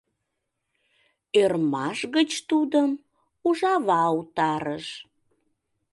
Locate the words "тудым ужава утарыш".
2.49-4.87